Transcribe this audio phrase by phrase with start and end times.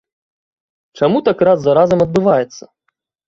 [1.01, 2.63] Чаму так раз за разам адбываецца?